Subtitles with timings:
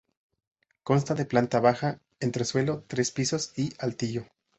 [0.81, 4.25] Consta de planta baja, entresuelo, tres pisos y altillo.